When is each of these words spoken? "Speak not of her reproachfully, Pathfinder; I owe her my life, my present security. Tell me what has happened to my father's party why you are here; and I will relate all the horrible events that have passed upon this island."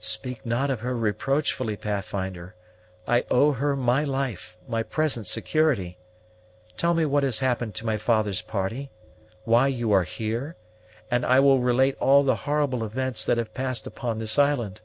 "Speak 0.00 0.46
not 0.46 0.70
of 0.70 0.80
her 0.80 0.96
reproachfully, 0.96 1.76
Pathfinder; 1.76 2.54
I 3.06 3.26
owe 3.30 3.52
her 3.52 3.76
my 3.76 4.02
life, 4.02 4.56
my 4.66 4.82
present 4.82 5.26
security. 5.26 5.98
Tell 6.78 6.94
me 6.94 7.04
what 7.04 7.22
has 7.22 7.40
happened 7.40 7.74
to 7.74 7.84
my 7.84 7.98
father's 7.98 8.40
party 8.40 8.90
why 9.44 9.66
you 9.66 9.92
are 9.92 10.04
here; 10.04 10.56
and 11.10 11.22
I 11.26 11.40
will 11.40 11.60
relate 11.60 11.96
all 12.00 12.24
the 12.24 12.34
horrible 12.48 12.82
events 12.82 13.26
that 13.26 13.36
have 13.36 13.52
passed 13.52 13.86
upon 13.86 14.18
this 14.20 14.38
island." 14.38 14.80